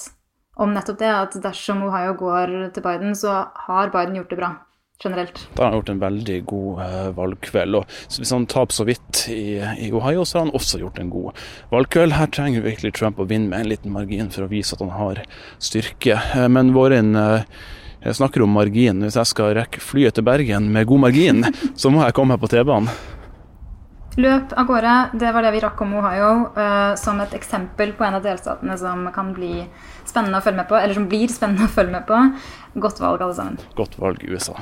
om 0.61 0.75
nettopp 0.75 0.99
det, 1.01 1.13
at 1.13 1.39
dersom 1.45 1.87
Ohio 1.87 2.13
går 2.19 2.53
til 2.75 2.85
Biden, 2.85 3.17
så 3.17 3.47
har 3.67 3.93
Biden 3.95 4.19
gjort 4.21 4.31
det 4.33 4.41
bra 4.41 4.53
generelt. 5.03 5.49
Da 5.55 5.63
har 5.63 5.71
han 5.71 5.81
gjort 5.81 5.93
en 5.93 6.03
veldig 6.03 6.39
god 6.47 6.83
eh, 6.85 7.09
valgkveld. 7.17 7.79
og 7.79 8.19
Hvis 8.19 8.33
han 8.35 8.47
taper 8.47 8.77
så 8.77 8.87
vidt 8.87 9.25
i, 9.33 9.59
i 9.59 9.91
Ohio, 9.93 10.25
så 10.25 10.39
har 10.39 10.47
han 10.47 10.57
også 10.57 10.83
gjort 10.83 11.01
en 11.03 11.11
god 11.13 11.41
valgkveld. 11.73 12.17
Her 12.19 12.31
trenger 12.35 12.67
virkelig 12.67 12.95
Trump 12.99 13.19
å 13.19 13.29
vinne 13.29 13.51
med 13.51 13.65
en 13.65 13.73
liten 13.73 13.95
margin 13.95 14.31
for 14.35 14.47
å 14.47 14.51
vise 14.53 14.77
at 14.77 14.85
han 14.85 14.95
har 14.95 15.25
styrke. 15.63 16.21
Eh, 16.21 16.49
men 16.53 16.75
Vårin 16.77 17.17
eh, 17.19 17.49
snakker 18.05 18.45
om 18.45 18.55
margin. 18.55 19.03
Hvis 19.07 19.19
jeg 19.19 19.33
skal 19.33 19.57
rekke 19.59 19.83
flyet 19.83 20.19
til 20.19 20.29
Bergen 20.29 20.71
med 20.75 20.89
god 20.91 21.09
margin, 21.09 21.45
så 21.81 21.93
må 21.93 22.05
jeg 22.05 22.17
komme 22.19 22.37
her 22.37 22.45
på 22.45 22.53
T-banen. 22.53 22.93
Løp 24.21 24.53
av 24.61 24.67
gårde, 24.69 24.95
det 25.17 25.31
var 25.33 25.45
det 25.45 25.55
vi 25.55 25.61
rakk 25.65 25.79
om 25.81 25.95
Ohio, 25.97 26.33
uh, 26.53 26.93
som 27.01 27.21
et 27.25 27.33
eksempel 27.39 27.95
på 27.97 28.05
en 28.05 28.19
av 28.19 28.27
delstatene 28.27 28.77
som 28.81 29.07
kan 29.15 29.33
bli 29.33 29.63
spennende 30.05 30.37
å 30.37 30.45
følge 30.45 30.61
med 30.61 30.69
på, 30.69 30.77
eller 30.77 30.99
som 30.99 31.09
blir 31.09 31.33
spennende 31.33 31.65
å 31.65 31.73
følge 31.73 31.95
med 31.97 32.05
på. 32.11 32.19
Godt 32.85 33.01
valg, 33.01 33.25
alle 33.25 33.39
sammen. 33.39 33.61
Godt 33.79 33.97
valg, 34.03 34.21
USA. 34.29 34.59